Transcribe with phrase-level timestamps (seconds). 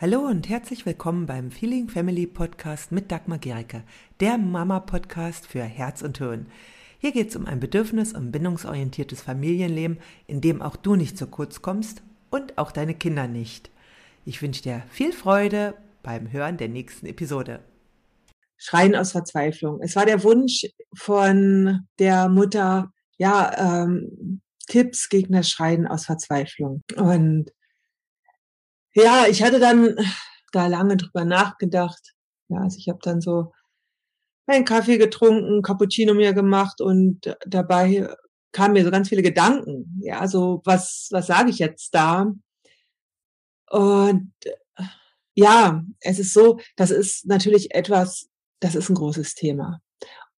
[0.00, 3.82] Hallo und herzlich willkommen beim Feeling Family Podcast mit Dagmar Gericke,
[4.20, 6.46] der Mama-Podcast für Herz und Hirn.
[7.00, 11.26] Hier geht es um ein bedürfnis- und bindungsorientiertes Familienleben, in dem auch du nicht zu
[11.26, 13.70] kurz kommst und auch deine Kinder nicht.
[14.24, 17.60] Ich wünsche dir viel Freude beim Hören der nächsten Episode.
[18.56, 19.82] Schreien aus Verzweiflung.
[19.82, 20.64] Es war der Wunsch
[20.96, 26.80] von der Mutter, ja, ähm, Tipps gegen das Schreien aus Verzweiflung.
[26.96, 27.50] Und
[28.94, 29.96] ja, ich hatte dann
[30.52, 32.14] da lange drüber nachgedacht.
[32.48, 33.52] Ja, also ich habe dann so
[34.46, 38.08] einen Kaffee getrunken, Cappuccino mir gemacht und dabei
[38.52, 40.00] kamen mir so ganz viele Gedanken.
[40.02, 42.32] Ja, so was was sage ich jetzt da?
[43.70, 44.32] Und
[45.34, 48.28] ja, es ist so, das ist natürlich etwas,
[48.60, 49.80] das ist ein großes Thema.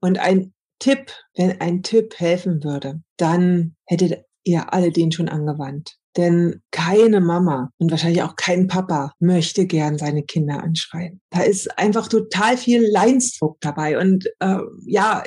[0.01, 5.97] Und ein Tipp, wenn ein Tipp helfen würde, dann hättet ihr alle den schon angewandt.
[6.17, 11.21] Denn keine Mama und wahrscheinlich auch kein Papa möchte gern seine Kinder anschreien.
[11.29, 13.97] Da ist einfach total viel Leinsdruck dabei.
[13.97, 15.23] Und äh, ja,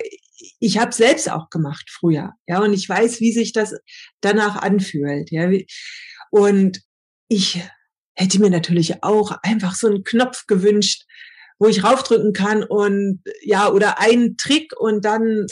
[0.60, 2.32] ich habe selbst auch gemacht früher.
[2.46, 3.74] Ja, und ich weiß, wie sich das
[4.20, 5.30] danach anfühlt.
[5.30, 5.50] Ja,
[6.30, 6.80] und
[7.28, 7.62] ich
[8.14, 11.04] hätte mir natürlich auch einfach so einen Knopf gewünscht,
[11.58, 15.46] wo ich raufdrücken kann und ja, oder einen Trick und dann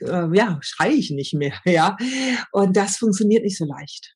[0.00, 1.96] äh, ja, schreie ich nicht mehr, ja.
[2.52, 4.14] Und das funktioniert nicht so leicht.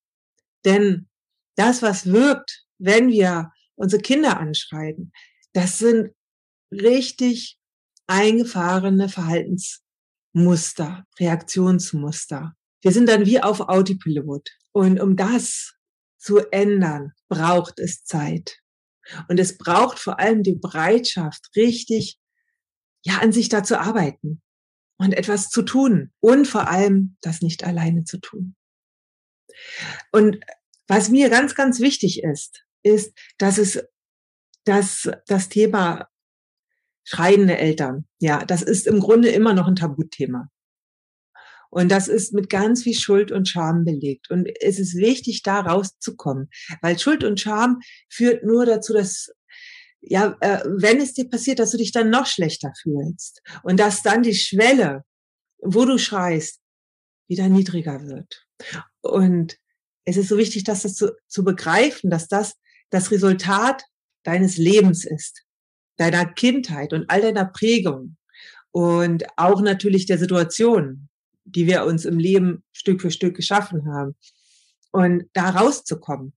[0.65, 1.09] Denn
[1.57, 5.13] das, was wirkt, wenn wir unsere Kinder anschreien,
[5.53, 6.15] das sind
[6.71, 7.59] richtig
[8.07, 12.55] eingefahrene Verhaltensmuster, Reaktionsmuster.
[12.81, 14.49] Wir sind dann wie auf Autopilot.
[14.73, 15.75] Und um das
[16.19, 18.59] zu ändern, braucht es Zeit.
[19.29, 22.19] Und es braucht vor allem die Bereitschaft, richtig,
[23.05, 24.41] ja, an sich da zu arbeiten
[24.99, 28.55] und etwas zu tun und vor allem das nicht alleine zu tun.
[30.11, 30.39] Und
[30.89, 33.83] was mir ganz, ganz wichtig ist, ist, dass es,
[34.65, 36.09] dass das Thema
[37.05, 40.49] schreiende Eltern, ja, das ist im Grunde immer noch ein Tabuthema.
[41.71, 44.31] Und das ist mit ganz viel Schuld und Scham belegt.
[44.31, 46.51] Und es ist wichtig, da rauszukommen,
[46.83, 49.31] weil Schuld und Scham führt nur dazu, dass
[50.03, 54.03] ja, äh, wenn es dir passiert, dass du dich dann noch schlechter fühlst und dass
[54.03, 55.05] dann die Schwelle,
[55.59, 56.61] wo du schreist,
[57.29, 58.45] wieder niedriger wird.
[59.01, 59.57] Und
[60.05, 62.55] es ist so wichtig, dass das zu, zu begreifen, dass das
[62.91, 63.85] das Resultat
[64.23, 65.43] deines Lebens ist,
[65.97, 68.17] deiner Kindheit und all deiner Prägung
[68.71, 71.09] und auch natürlich der Situation,
[71.45, 74.15] die wir uns im Leben Stück für Stück geschaffen haben.
[74.91, 76.35] Und da rauszukommen,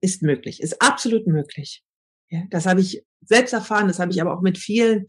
[0.00, 1.82] ist möglich, ist absolut möglich.
[2.30, 5.06] Ja, das habe ich selbst erfahren, das habe ich aber auch mit vielen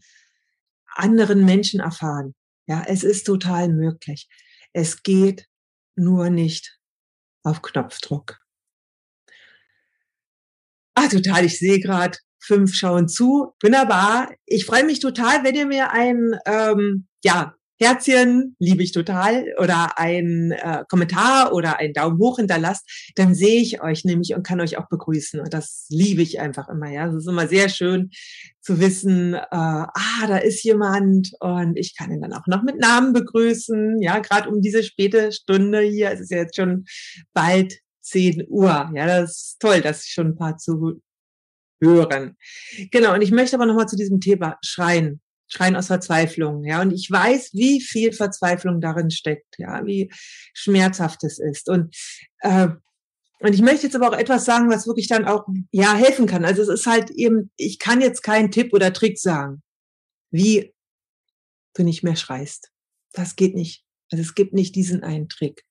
[0.94, 2.34] anderen Menschen erfahren.
[2.66, 4.28] Ja, es ist total möglich.
[4.72, 5.46] Es geht
[6.00, 6.78] nur nicht
[7.42, 8.38] auf Knopfdruck.
[10.94, 13.54] Ah, total, ich sehe gerade, fünf schauen zu.
[13.62, 14.30] Wunderbar.
[14.46, 19.98] Ich freue mich total, wenn ihr mir ein ähm, ja, Herzchen, liebe ich total, oder
[19.98, 24.60] ein äh, Kommentar oder einen Daumen hoch hinterlasst, dann sehe ich euch nämlich und kann
[24.60, 25.40] euch auch begrüßen.
[25.40, 26.90] Und das liebe ich einfach immer.
[26.90, 28.10] Ja, es ist immer sehr schön
[28.60, 32.78] zu wissen, äh, ah, da ist jemand und ich kann ihn dann auch noch mit
[32.78, 34.02] Namen begrüßen.
[34.02, 36.10] Ja, gerade um diese späte Stunde hier.
[36.10, 36.84] Es ist ja jetzt schon
[37.32, 38.90] bald 10 Uhr.
[38.94, 41.00] Ja, das ist toll, dass ich schon ein paar zu
[41.80, 42.36] hören.
[42.90, 46.80] Genau, und ich möchte aber nochmal zu diesem Thema schreien Schreien aus Verzweiflung, ja.
[46.80, 50.10] Und ich weiß, wie viel Verzweiflung darin steckt, ja, wie
[50.54, 51.68] schmerzhaft es ist.
[51.68, 51.94] Und
[52.40, 52.68] äh,
[53.42, 56.44] und ich möchte jetzt aber auch etwas sagen, was wirklich dann auch ja helfen kann.
[56.44, 59.62] Also es ist halt eben, ich kann jetzt keinen Tipp oder Trick sagen,
[60.30, 60.74] wie
[61.74, 62.70] du nicht mehr schreist.
[63.12, 63.82] Das geht nicht.
[64.10, 65.64] Also es gibt nicht diesen einen Trick.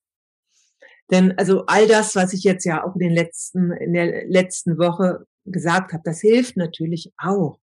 [1.11, 4.79] Denn also all das, was ich jetzt ja auch in den letzten in der letzten
[4.79, 7.58] Woche gesagt habe, das hilft natürlich auch.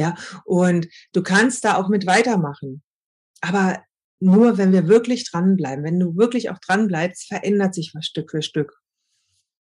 [0.00, 0.14] Ja,
[0.46, 2.82] und du kannst da auch mit weitermachen.
[3.42, 3.84] Aber
[4.18, 8.40] nur wenn wir wirklich dranbleiben, wenn du wirklich auch dranbleibst, verändert sich was Stück für
[8.40, 8.72] Stück.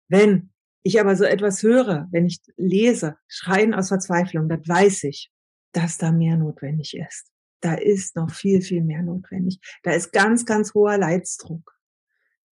[0.09, 0.51] Wenn
[0.85, 5.31] ich aber so etwas höre, wenn ich lese, Schreien aus Verzweiflung, dann weiß ich,
[5.73, 7.31] dass da mehr notwendig ist.
[7.61, 9.61] Da ist noch viel, viel mehr notwendig.
[9.83, 11.77] Da ist ganz, ganz hoher Leidsdruck.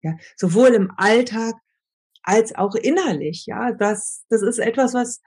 [0.03, 1.55] Ja, sowohl im Alltag
[2.21, 3.47] als auch innerlich.
[3.47, 5.21] Ja, das, das ist etwas, was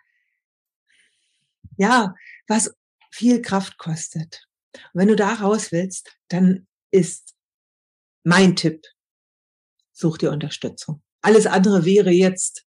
[1.76, 2.14] ja,
[2.48, 2.75] was
[3.10, 4.46] viel Kraft kostet.
[4.75, 7.34] Und wenn du da raus willst, dann ist
[8.25, 8.82] mein Tipp,
[9.93, 11.02] such dir Unterstützung.
[11.22, 12.64] Alles andere wäre jetzt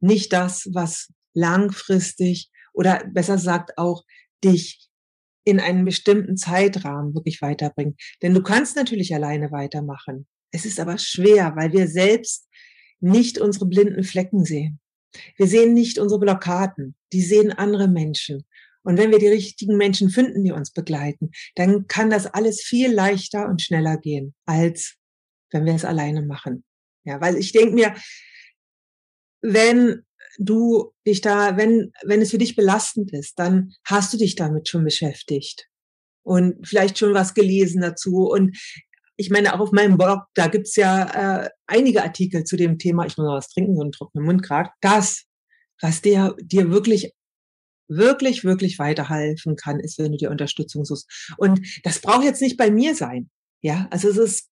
[0.00, 4.04] nicht das, was langfristig oder besser gesagt auch
[4.42, 4.88] dich
[5.44, 8.00] in einen bestimmten Zeitrahmen wirklich weiterbringt.
[8.22, 10.26] Denn du kannst natürlich alleine weitermachen.
[10.50, 12.48] Es ist aber schwer, weil wir selbst
[13.00, 14.80] nicht unsere blinden Flecken sehen.
[15.36, 18.44] Wir sehen nicht unsere Blockaden, die sehen andere Menschen.
[18.84, 22.92] Und wenn wir die richtigen Menschen finden, die uns begleiten, dann kann das alles viel
[22.92, 24.96] leichter und schneller gehen, als
[25.50, 26.64] wenn wir es alleine machen.
[27.04, 27.94] Ja, weil ich denke mir,
[29.40, 30.02] wenn
[30.38, 34.68] du dich da, wenn, wenn es für dich belastend ist, dann hast du dich damit
[34.68, 35.68] schon beschäftigt
[36.22, 38.28] und vielleicht schon was gelesen dazu.
[38.30, 38.56] Und
[39.16, 43.04] ich meine, auch auf meinem Blog, da gibt's ja äh, einige Artikel zu dem Thema,
[43.04, 45.24] ich muss noch was trinken, so einen trockenen Mund gerade, das,
[45.80, 47.12] was dir, dir wirklich
[47.96, 51.34] wirklich, wirklich weiterhelfen kann, ist, wenn du dir Unterstützung suchst.
[51.36, 53.30] Und das braucht jetzt nicht bei mir sein.
[53.62, 54.50] Ja, also es ist,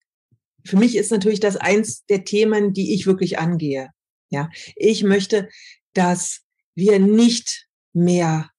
[0.64, 3.90] für mich ist natürlich das eins der Themen, die ich wirklich angehe.
[4.30, 5.48] Ja, ich möchte,
[5.94, 6.42] dass
[6.76, 8.50] wir nicht mehr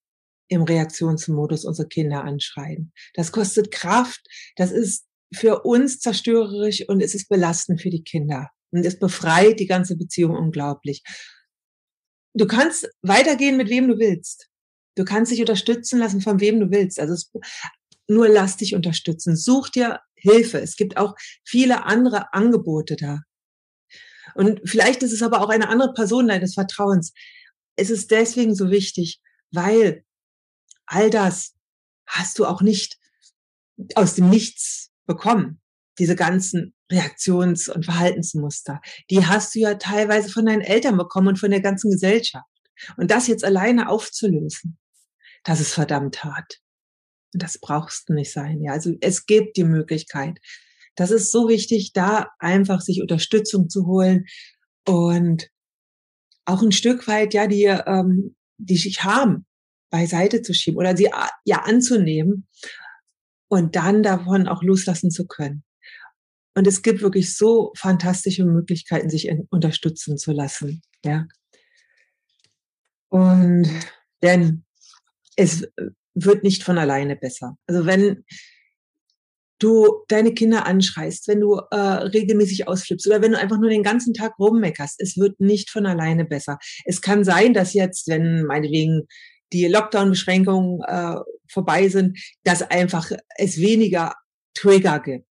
[0.50, 2.92] im Reaktionsmodus unsere Kinder anschreien.
[3.14, 4.22] Das kostet Kraft.
[4.58, 8.50] Das ist für uns zerstörerisch und es ist belastend für die Kinder.
[8.72, 11.04] Und es befreit die ganze Beziehung unglaublich.
[12.34, 14.51] Du kannst weitergehen mit wem du willst.
[14.96, 17.00] Du kannst dich unterstützen lassen, von wem du willst.
[17.00, 17.32] Also es,
[18.08, 19.36] nur lass dich unterstützen.
[19.36, 20.60] Such dir Hilfe.
[20.60, 21.16] Es gibt auch
[21.46, 23.20] viele andere Angebote da.
[24.36, 27.14] Und vielleicht ist es aber auch eine andere Person deines Vertrauens.
[27.76, 29.20] Es ist deswegen so wichtig,
[29.52, 30.04] weil
[30.86, 31.54] all das
[32.08, 32.98] hast du auch nicht
[33.96, 35.62] aus dem Nichts bekommen.
[36.00, 41.40] Diese ganzen Reaktions- und Verhaltensmuster, die hast du ja teilweise von deinen Eltern bekommen und
[41.40, 42.46] von der ganzen Gesellschaft.
[42.98, 44.78] Und das jetzt alleine aufzulösen,
[45.44, 46.60] das ist verdammt hart.
[47.34, 48.62] Das brauchst du nicht sein.
[48.62, 50.40] Ja, also es gibt die Möglichkeit.
[50.96, 54.26] Das ist so wichtig, da einfach sich Unterstützung zu holen
[54.86, 55.50] und
[56.46, 59.46] auch ein Stück weit ja die ähm, die Scham
[59.90, 61.10] beiseite zu schieben oder sie
[61.46, 62.48] ja anzunehmen
[63.48, 65.64] und dann davon auch loslassen zu können.
[66.56, 70.82] Und es gibt wirklich so fantastische Möglichkeiten, sich unterstützen zu lassen.
[71.04, 71.28] Ja.
[73.10, 73.70] Und
[74.22, 74.66] denn
[75.42, 75.68] es
[76.14, 77.58] wird nicht von alleine besser.
[77.68, 78.24] Also wenn
[79.60, 83.84] du deine Kinder anschreist, wenn du äh, regelmäßig ausflippst oder wenn du einfach nur den
[83.84, 86.58] ganzen Tag rummeckerst, es wird nicht von alleine besser.
[86.86, 89.08] Es kann sein, dass jetzt, wenn meinetwegen
[89.54, 91.16] die Lockdown-Beschränkungen äh,
[91.48, 94.14] vorbei sind, dass einfach es weniger
[94.56, 95.26] Trigger gibt.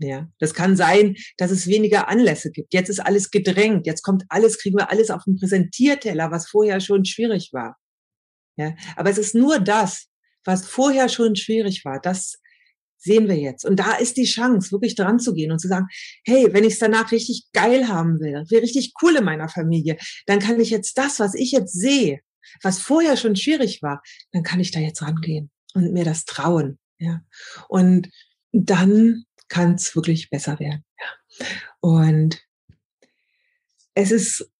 [0.00, 2.72] Ja, das kann sein, dass es weniger Anlässe gibt.
[2.72, 3.84] Jetzt ist alles gedrängt.
[3.86, 7.76] Jetzt kommt alles, kriegen wir alles auf den Präsentierteller, was vorher schon schwierig war.
[8.58, 10.08] Ja, aber es ist nur das,
[10.44, 12.00] was vorher schon schwierig war.
[12.00, 12.38] Das
[12.98, 13.64] sehen wir jetzt.
[13.64, 15.86] Und da ist die Chance, wirklich dran zu gehen und zu sagen,
[16.24, 19.96] hey, wenn ich es danach richtig geil haben will, will richtig cool in meiner Familie,
[20.26, 22.20] dann kann ich jetzt das, was ich jetzt sehe,
[22.62, 24.02] was vorher schon schwierig war,
[24.32, 26.78] dann kann ich da jetzt rangehen und mir das trauen.
[26.98, 27.20] Ja.
[27.68, 28.10] Und
[28.50, 30.84] dann kann es wirklich besser werden.
[30.98, 31.46] Ja.
[31.80, 32.42] Und
[33.94, 34.50] es ist,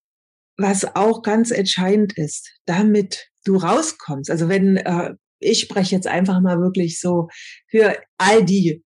[0.59, 4.31] was auch ganz entscheidend ist, damit du rauskommst.
[4.31, 7.29] Also wenn äh, ich spreche jetzt einfach mal wirklich so
[7.71, 8.85] für all die,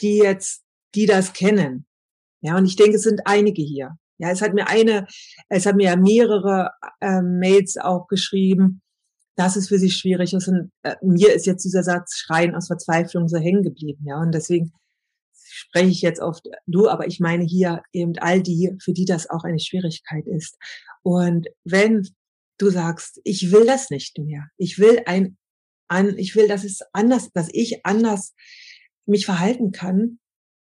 [0.00, 0.62] die jetzt,
[0.94, 1.86] die das kennen.
[2.42, 3.90] Ja, und ich denke, es sind einige hier.
[4.18, 5.06] Ja, es hat mir eine,
[5.48, 6.70] es hat mir ja mehrere
[7.00, 8.82] äh, Mails auch geschrieben,
[9.36, 10.48] dass es für sie schwierig ist.
[10.48, 14.04] Und äh, mir ist jetzt dieser Satz Schreien aus Verzweiflung so hängen geblieben.
[14.06, 14.72] Ja, und deswegen
[15.60, 19.28] spreche ich jetzt oft du, aber ich meine hier eben all die, für die das
[19.28, 20.56] auch eine Schwierigkeit ist.
[21.02, 22.08] Und wenn
[22.58, 25.36] du sagst, ich will das nicht mehr, ich will ein,
[25.88, 28.34] an, ich will, dass es anders, dass ich anders
[29.06, 30.18] mich verhalten kann,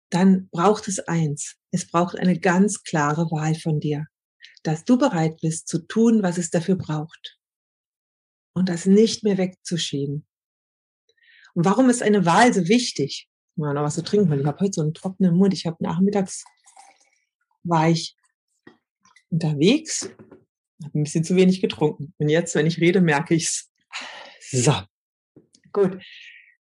[0.10, 1.56] dann braucht es eins.
[1.72, 4.06] Es braucht eine ganz klare Wahl von dir,
[4.64, 7.38] dass du bereit bist zu tun, was es dafür braucht
[8.54, 10.26] und das nicht mehr wegzuschieben.
[11.56, 13.28] Und warum ist eine Wahl so wichtig?
[13.58, 15.54] Mal noch was zu trinken, weil ich habe heute so einen trockenen Mund.
[15.54, 16.46] Ich habe nachmittags
[17.64, 18.16] war ich
[19.30, 20.10] unterwegs,
[20.84, 22.14] habe ein bisschen zu wenig getrunken.
[22.18, 23.70] Und jetzt, wenn ich rede, merke ich's.
[24.40, 24.74] So,
[25.74, 26.02] gut.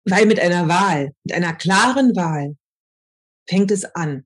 [0.05, 2.55] Weil mit einer Wahl, mit einer klaren Wahl,
[3.47, 4.25] fängt es an.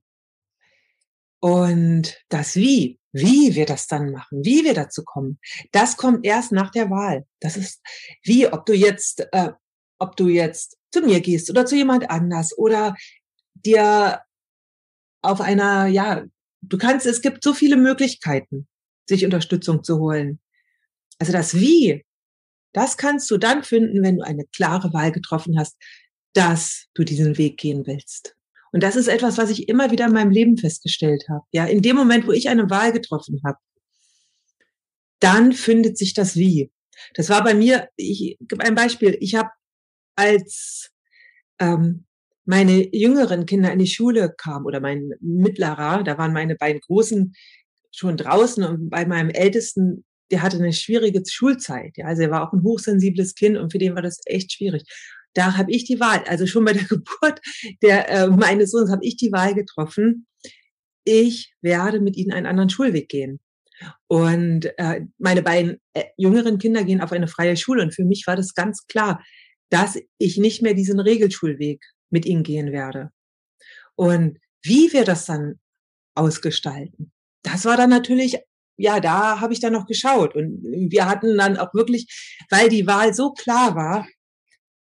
[1.40, 5.38] Und das Wie, wie wir das dann machen, wie wir dazu kommen,
[5.72, 7.26] das kommt erst nach der Wahl.
[7.40, 7.80] Das ist
[8.22, 9.52] wie, ob du jetzt, äh,
[9.98, 12.94] ob du jetzt zu mir gehst oder zu jemand anders oder
[13.54, 14.20] dir
[15.22, 16.24] auf einer, ja,
[16.62, 18.68] du kannst, es gibt so viele Möglichkeiten,
[19.08, 20.40] sich Unterstützung zu holen.
[21.18, 22.04] Also das Wie,
[22.72, 25.76] das kannst du dann finden, wenn du eine klare Wahl getroffen hast,
[26.34, 28.36] dass du diesen Weg gehen willst.
[28.72, 31.44] Und das ist etwas, was ich immer wieder in meinem Leben festgestellt habe.
[31.52, 33.58] Ja, in dem Moment, wo ich eine Wahl getroffen habe,
[35.20, 36.70] dann findet sich das Wie.
[37.14, 39.16] Das war bei mir, ich gebe ein Beispiel.
[39.20, 39.48] Ich habe
[40.16, 40.90] als
[41.58, 42.04] ähm,
[42.44, 47.34] meine jüngeren Kinder in die Schule kamen oder mein mittlerer, da waren meine beiden Großen
[47.92, 51.96] schon draußen und bei meinem Ältesten der hatte eine schwierige Schulzeit.
[51.96, 54.82] Ja, also er war auch ein hochsensibles Kind und für den war das echt schwierig.
[55.34, 57.40] Da habe ich die Wahl, also schon bei der Geburt
[57.82, 60.26] der äh, meines Sohnes habe ich die Wahl getroffen.
[61.04, 63.38] Ich werde mit ihnen einen anderen Schulweg gehen.
[64.08, 68.26] Und äh, meine beiden äh, jüngeren Kinder gehen auf eine freie Schule und für mich
[68.26, 69.22] war das ganz klar,
[69.70, 73.10] dass ich nicht mehr diesen Regelschulweg mit ihnen gehen werde.
[73.94, 75.58] Und wie wir das dann
[76.14, 78.38] ausgestalten, das war dann natürlich,
[78.76, 80.34] ja, da habe ich dann noch geschaut.
[80.34, 82.06] Und wir hatten dann auch wirklich,
[82.50, 84.06] weil die Wahl so klar war,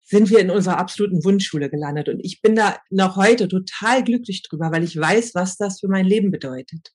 [0.09, 2.09] sind wir in unserer absoluten Wunschschule gelandet.
[2.09, 5.89] Und ich bin da noch heute total glücklich drüber, weil ich weiß, was das für
[5.89, 6.93] mein Leben bedeutet.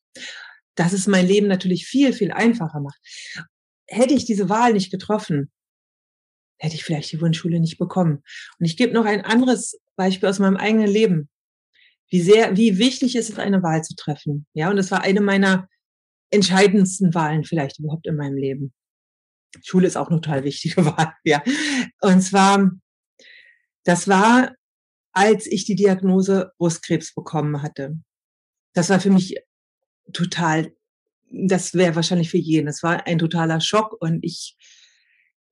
[0.75, 3.00] Dass es mein Leben natürlich viel, viel einfacher macht.
[3.88, 5.51] Hätte ich diese Wahl nicht getroffen,
[6.62, 8.24] hätte ich vielleicht die Wunschschule nicht bekommen.
[8.60, 11.27] Und ich gebe noch ein anderes Beispiel aus meinem eigenen Leben.
[12.08, 14.46] Wie sehr, wie wichtig ist es, eine Wahl zu treffen.
[14.53, 15.68] Ja, und das war eine meiner
[16.30, 18.74] entscheidendsten Wahlen vielleicht überhaupt in meinem Leben.
[19.63, 21.41] Schule ist auch eine total wichtige Wahl, ja.
[22.00, 22.72] Und zwar,
[23.84, 24.53] das war,
[25.13, 27.98] als ich die Diagnose Brustkrebs bekommen hatte.
[28.74, 29.36] Das war für mich
[30.13, 30.74] total,
[31.32, 32.68] das wäre wahrscheinlich für jeden.
[32.68, 34.56] Das war ein totaler Schock und ich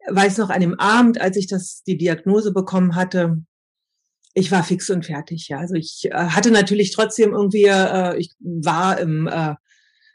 [0.07, 3.43] weiß noch an dem Abend, als ich das, die Diagnose bekommen hatte,
[4.33, 5.47] ich war fix und fertig.
[5.49, 9.55] Ja, also ich äh, hatte natürlich trotzdem irgendwie, äh, ich war im, äh,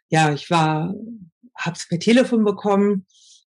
[0.08, 0.94] ja, ich war,
[1.56, 3.06] hab's per Telefon bekommen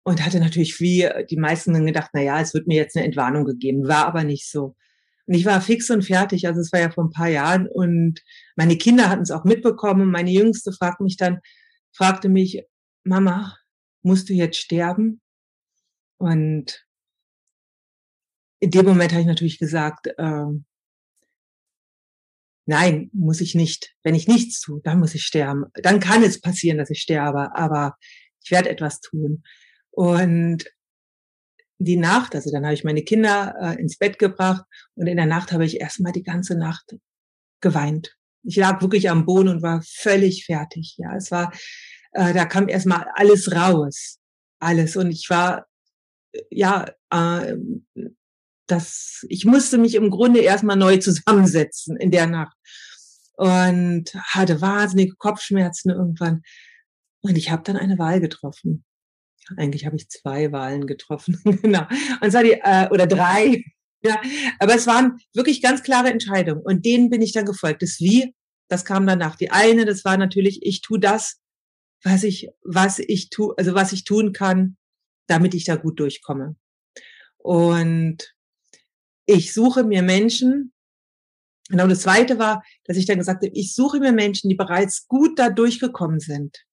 [0.04, 3.06] und hatte natürlich wie die meisten dann gedacht, na ja, es wird mir jetzt eine
[3.06, 4.76] Entwarnung gegeben, war aber nicht so.
[5.28, 8.20] Und ich war fix und fertig, also es war ja vor ein paar Jahren und
[8.56, 11.40] meine Kinder hatten es auch mitbekommen meine Jüngste fragte mich dann,
[11.94, 12.64] fragte mich,
[13.04, 13.56] Mama,
[14.02, 15.21] musst du jetzt sterben?
[16.22, 16.86] Und
[18.60, 20.46] in dem Moment habe ich natürlich gesagt, äh,
[22.68, 23.96] nein, muss ich nicht.
[24.04, 25.66] Wenn ich nichts tue, dann muss ich sterben.
[25.74, 27.98] Dann kann es passieren, dass ich sterbe, aber
[28.44, 29.44] ich werde etwas tun.
[29.90, 30.66] Und
[31.80, 34.64] die Nacht, also dann habe ich meine Kinder äh, ins Bett gebracht
[34.94, 36.96] und in der Nacht habe ich erstmal die ganze Nacht
[37.62, 38.16] geweint.
[38.44, 40.98] Ich lag wirklich am Boden und war völlig fertig.
[40.98, 41.52] Ja, es war,
[42.12, 44.20] äh, da kam erstmal alles raus,
[44.60, 44.96] alles.
[44.96, 45.66] Und ich war
[46.50, 47.56] ja, äh,
[48.68, 52.56] das, ich musste mich im Grunde erstmal neu zusammensetzen in der Nacht
[53.34, 56.42] und hatte wahnsinnige Kopfschmerzen irgendwann.
[57.22, 58.86] Und ich habe dann eine Wahl getroffen.
[59.58, 61.86] Eigentlich habe ich zwei Wahlen getroffen, genau.
[62.22, 63.64] Und zwar die äh, oder drei.
[64.04, 64.20] Ja,
[64.58, 67.84] aber es waren wirklich ganz klare Entscheidungen und denen bin ich dann gefolgt.
[67.84, 68.34] Das Wie,
[68.68, 69.36] das kam danach.
[69.36, 71.40] Die eine, das war natürlich, ich tu das,
[72.04, 74.76] was ich, was ich tu, also was ich tun kann,
[75.28, 76.56] damit ich da gut durchkomme.
[77.38, 78.34] Und
[79.26, 80.74] ich suche mir Menschen,
[81.70, 85.08] genau das zweite war, dass ich dann gesagt habe, ich suche mir Menschen, die bereits
[85.08, 86.66] gut da durchgekommen sind.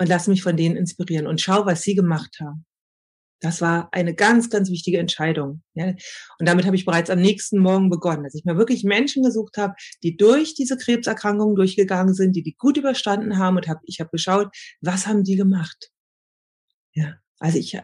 [0.00, 2.64] Und lass mich von denen inspirieren und schau, was sie gemacht haben.
[3.40, 5.62] Das war eine ganz, ganz wichtige Entscheidung.
[5.74, 5.94] Ja.
[6.38, 9.56] Und damit habe ich bereits am nächsten Morgen begonnen, dass ich mir wirklich Menschen gesucht
[9.58, 14.00] habe, die durch diese Krebserkrankungen durchgegangen sind, die die gut überstanden haben und habe, ich
[14.00, 14.48] habe geschaut,
[14.80, 15.90] was haben die gemacht?
[16.98, 17.82] Ja, also ich äh,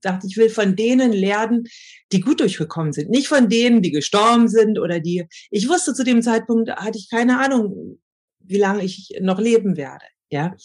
[0.00, 1.68] dachte, ich will von denen lernen,
[2.12, 3.08] die gut durchgekommen sind.
[3.08, 7.08] Nicht von denen, die gestorben sind oder die, ich wusste zu dem Zeitpunkt, hatte ich
[7.08, 8.00] keine Ahnung,
[8.40, 10.04] wie lange ich noch leben werde.
[10.30, 10.56] Ja,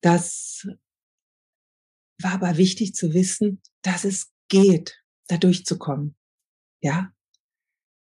[0.00, 0.66] das
[2.20, 6.16] war aber wichtig zu wissen, dass es geht, da durchzukommen.
[6.80, 7.12] Ja,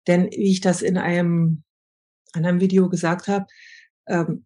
[0.08, 1.63] denn wie ich das in einem
[2.34, 3.46] anderen Video gesagt habe,
[4.08, 4.46] ähm,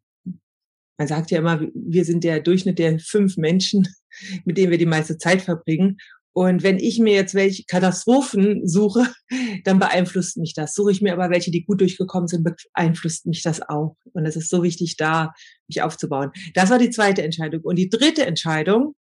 [0.97, 3.87] man sagt ja immer, wir sind der Durchschnitt der fünf Menschen,
[4.45, 5.97] mit denen wir die meiste Zeit verbringen.
[6.35, 9.07] Und wenn ich mir jetzt welche Katastrophen suche,
[9.65, 10.73] dann beeinflusst mich das.
[10.73, 13.95] Suche ich mir aber welche, die gut durchgekommen sind, beeinflusst mich das auch.
[14.13, 15.33] Und es ist so wichtig, da
[15.67, 16.31] mich aufzubauen.
[16.55, 17.61] Das war die zweite Entscheidung.
[17.61, 18.95] Und die dritte Entscheidung,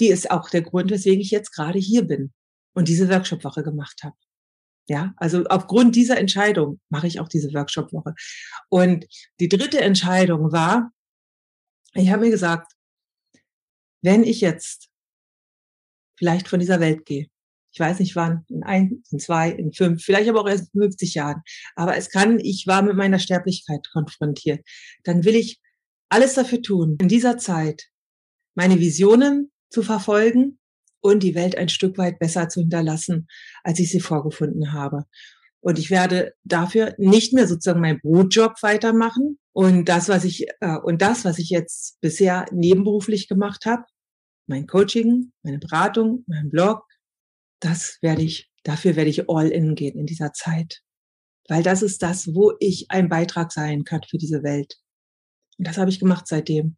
[0.00, 2.32] die ist auch der Grund, weswegen ich jetzt gerade hier bin
[2.74, 4.16] und diese Workshop-Woche gemacht habe.
[4.90, 8.12] Ja, also aufgrund dieser Entscheidung mache ich auch diese Workshop-Woche.
[8.68, 9.06] Und
[9.38, 10.90] die dritte Entscheidung war,
[11.94, 12.72] ich habe mir gesagt,
[14.02, 14.88] wenn ich jetzt
[16.18, 17.28] vielleicht von dieser Welt gehe,
[17.70, 20.80] ich weiß nicht wann, in ein, in zwei, in fünf, vielleicht aber auch erst in
[20.80, 21.40] 50 Jahren,
[21.76, 24.66] aber es kann, ich war mit meiner Sterblichkeit konfrontiert,
[25.04, 25.60] dann will ich
[26.08, 27.84] alles dafür tun, in dieser Zeit
[28.56, 30.58] meine Visionen zu verfolgen,
[31.00, 33.28] und die Welt ein Stück weit besser zu hinterlassen,
[33.64, 35.04] als ich sie vorgefunden habe.
[35.60, 39.38] Und ich werde dafür nicht mehr sozusagen meinen Brotjob weitermachen.
[39.52, 43.84] Und das, was ich, äh, und das, was ich jetzt bisher nebenberuflich gemacht habe,
[44.46, 46.84] mein Coaching, meine Beratung, mein Blog,
[47.60, 50.80] das werde ich, dafür werde ich all in gehen in dieser Zeit.
[51.48, 54.76] Weil das ist das, wo ich ein Beitrag sein kann für diese Welt.
[55.58, 56.76] Und das habe ich gemacht seitdem.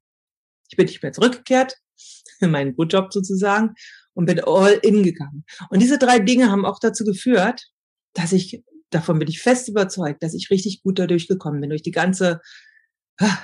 [0.69, 1.77] Ich bin nicht mehr zurückgekehrt
[2.41, 3.75] in meinen Brotjob sozusagen
[4.15, 5.45] und bin all in gegangen.
[5.71, 7.69] Und diese drei Dinge haben auch dazu geführt,
[8.15, 11.83] dass ich, davon bin ich fest überzeugt, dass ich richtig gut dadurch gekommen bin, durch
[11.83, 12.41] die ganze
[13.19, 13.39] ah,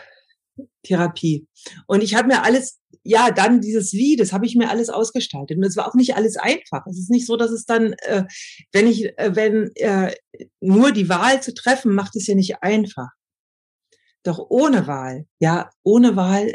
[0.83, 1.47] Therapie.
[1.87, 5.57] Und ich habe mir alles, ja, dann dieses Wie, das habe ich mir alles ausgestaltet.
[5.57, 6.87] Und es war auch nicht alles einfach.
[6.87, 8.25] Es ist nicht so, dass es dann, äh,
[8.73, 10.15] wenn ich, äh, wenn äh,
[10.61, 13.09] nur die Wahl zu treffen, macht es ja nicht einfach.
[14.25, 16.53] Doch ohne Wahl, ja, ohne Wahl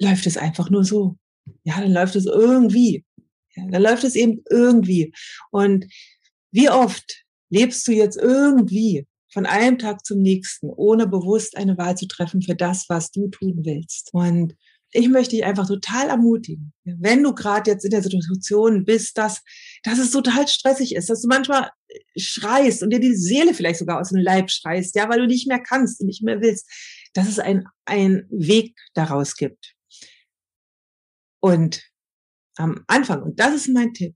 [0.00, 1.16] läuft es einfach nur so.
[1.64, 3.04] Ja, dann läuft es irgendwie.
[3.54, 5.12] Ja, dann läuft es eben irgendwie.
[5.50, 5.86] Und
[6.52, 11.96] wie oft lebst du jetzt irgendwie von einem Tag zum nächsten, ohne bewusst eine Wahl
[11.96, 14.10] zu treffen für das, was du tun willst?
[14.12, 14.54] Und
[14.92, 19.42] ich möchte dich einfach total ermutigen, wenn du gerade jetzt in der Situation bist, dass,
[19.84, 21.70] dass es total stressig ist, dass du manchmal
[22.16, 25.46] schreist und dir die Seele vielleicht sogar aus dem Leib schreist, ja, weil du nicht
[25.46, 26.68] mehr kannst und nicht mehr willst,
[27.14, 29.74] dass es ein, ein Weg daraus gibt.
[31.40, 31.82] Und
[32.60, 34.14] am Anfang, und das ist mein Tipp,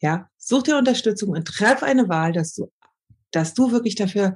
[0.00, 2.72] ja, such dir Unterstützung und treff eine Wahl, dass du,
[3.30, 4.34] dass du wirklich dafür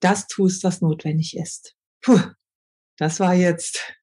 [0.00, 1.76] das tust, was notwendig ist.
[2.00, 2.20] Puh,
[2.98, 3.94] das war jetzt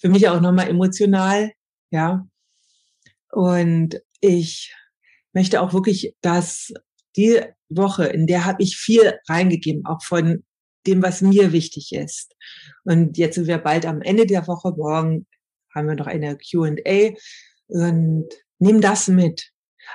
[0.00, 1.52] für mich auch nochmal emotional,
[1.90, 2.26] ja.
[3.30, 4.74] Und ich
[5.32, 6.72] möchte auch wirklich, dass
[7.16, 10.44] die Woche, in der habe ich viel reingegeben, auch von
[10.86, 12.34] dem, was mir wichtig ist.
[12.84, 14.72] Und jetzt sind wir bald am Ende der Woche.
[14.76, 15.26] Morgen
[15.74, 17.14] haben wir noch eine Q&A
[17.68, 19.50] und nimm das mit.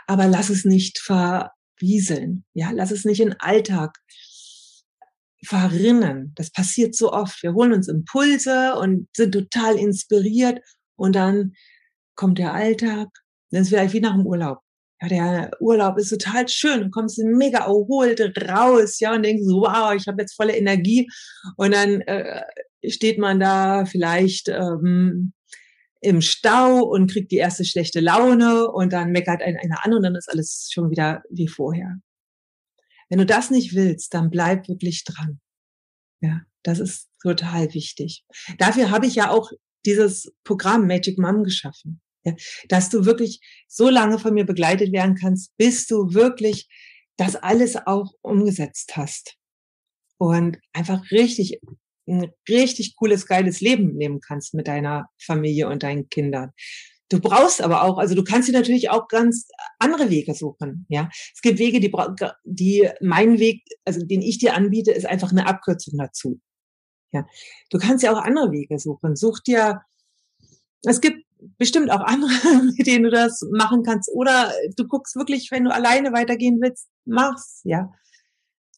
[0.05, 2.45] Aber lass es nicht verwieseln.
[2.53, 3.97] Ja, lass es nicht in Alltag
[5.45, 6.33] verrinnen.
[6.35, 7.41] Das passiert so oft.
[7.43, 10.59] Wir holen uns Impulse und sind total inspiriert
[10.95, 11.53] und dann
[12.15, 13.07] kommt der Alltag.
[13.51, 14.59] Dann ist vielleicht wie nach dem Urlaub.
[15.01, 16.83] Ja, der Urlaub ist total schön.
[16.83, 18.19] Du kommst mega erholt
[18.49, 21.07] raus, ja, und denkst so, wow, ich habe jetzt volle Energie.
[21.55, 22.41] Und dann äh,
[22.89, 25.33] steht man da vielleicht ähm,
[26.01, 30.03] im Stau und kriegt die erste schlechte Laune und dann meckert einen einer an und
[30.03, 31.99] dann ist alles schon wieder wie vorher.
[33.09, 35.39] Wenn du das nicht willst, dann bleib wirklich dran.
[36.21, 38.25] Ja, das ist total wichtig.
[38.57, 39.51] Dafür habe ich ja auch
[39.85, 42.01] dieses Programm Magic Mom geschaffen.
[42.23, 42.33] Ja,
[42.67, 46.67] dass du wirklich so lange von mir begleitet werden kannst, bis du wirklich
[47.15, 49.37] das alles auch umgesetzt hast.
[50.17, 51.59] Und einfach richtig
[52.07, 56.51] ein richtig cooles, geiles Leben leben kannst mit deiner Familie und deinen Kindern.
[57.09, 59.47] Du brauchst aber auch, also du kannst dir natürlich auch ganz
[59.79, 60.85] andere Wege suchen.
[60.89, 61.93] Ja, es gibt Wege, die,
[62.43, 66.41] die mein Weg, also den ich dir anbiete, ist einfach eine Abkürzung dazu.
[67.13, 67.25] Ja,
[67.69, 69.15] du kannst ja auch andere Wege suchen.
[69.15, 69.81] Such dir,
[70.83, 71.23] es gibt
[71.57, 72.31] bestimmt auch andere,
[72.77, 74.09] mit denen du das machen kannst.
[74.13, 77.61] Oder du guckst wirklich, wenn du alleine weitergehen willst, mach's.
[77.63, 77.89] Ja,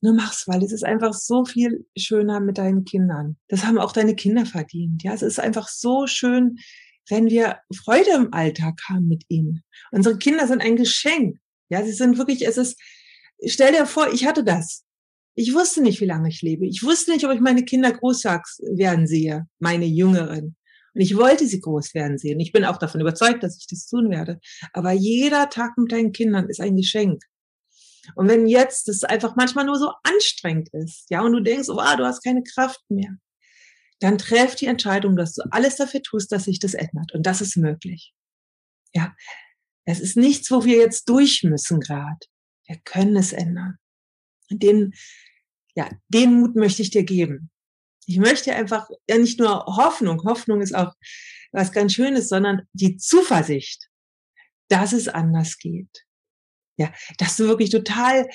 [0.01, 3.37] nur mach's, weil es ist einfach so viel schöner mit deinen Kindern.
[3.47, 5.03] Das haben auch deine Kinder verdient.
[5.03, 6.57] Ja, es ist einfach so schön,
[7.09, 9.63] wenn wir Freude im Alltag haben mit ihnen.
[9.91, 11.37] Unsere Kinder sind ein Geschenk.
[11.69, 12.79] Ja, sie sind wirklich, es ist,
[13.45, 14.85] stell dir vor, ich hatte das.
[15.35, 16.65] Ich wusste nicht, wie lange ich lebe.
[16.65, 20.55] Ich wusste nicht, ob ich meine Kinder groß werden sehe, meine Jüngeren.
[20.93, 22.39] Und ich wollte sie groß werden sehen.
[22.39, 24.39] Ich bin auch davon überzeugt, dass ich das tun werde.
[24.73, 27.23] Aber jeder Tag mit deinen Kindern ist ein Geschenk.
[28.15, 31.75] Und wenn jetzt das einfach manchmal nur so anstrengend ist, ja, und du denkst, oh,
[31.75, 33.15] du hast keine Kraft mehr,
[33.99, 37.13] dann treff die Entscheidung, dass du alles dafür tust, dass sich das ändert.
[37.13, 38.13] Und das ist möglich.
[38.93, 39.13] Ja,
[39.85, 42.19] es ist nichts, wo wir jetzt durch müssen gerade.
[42.65, 43.77] Wir können es ändern.
[44.49, 44.93] Und den,
[45.75, 47.51] ja, den Mut möchte ich dir geben.
[48.05, 50.93] Ich möchte einfach ja nicht nur Hoffnung, Hoffnung ist auch
[51.51, 53.89] was ganz Schönes, sondern die Zuversicht,
[54.69, 56.05] dass es anders geht.
[56.79, 58.29] Ja, dass du wirklich total,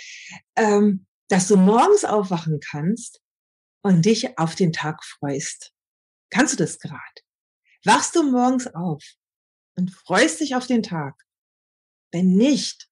[0.54, 3.22] ähm, dass du morgens aufwachen kannst
[3.82, 5.72] und dich auf den Tag freust.
[6.30, 7.00] Kannst du das gerade?
[7.84, 9.02] Wachst du morgens auf
[9.76, 11.14] und freust dich auf den Tag?
[12.12, 12.90] Wenn nicht,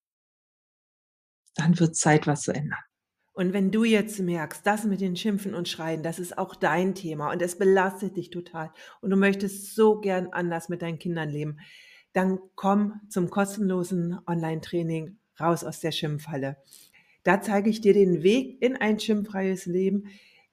[1.55, 2.83] dann wird Zeit, was zu ändern.
[3.35, 6.95] Und wenn du jetzt merkst, das mit den Schimpfen und Schreien, das ist auch dein
[6.95, 11.29] Thema und es belastet dich total und du möchtest so gern anders mit deinen Kindern
[11.29, 11.59] leben,
[12.15, 16.57] dann komm zum kostenlosen Online-Training raus aus der Schimpfhalle.
[17.23, 20.09] Da zeige ich dir den Weg in ein schimpffreies Leben.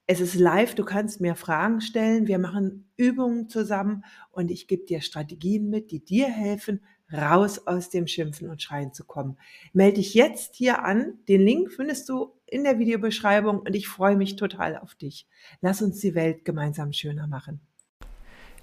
[0.06, 4.84] Es ist live, du kannst mir Fragen stellen, wir machen Übungen zusammen und ich gebe
[4.84, 6.80] dir Strategien mit, die dir helfen,
[7.12, 9.36] raus aus dem Schimpfen und Schreien zu kommen.
[9.72, 11.18] Melde dich jetzt hier an.
[11.28, 15.28] Den Link findest du in der Videobeschreibung und ich freue mich total auf dich.
[15.60, 17.60] Lass uns die Welt gemeinsam schöner machen.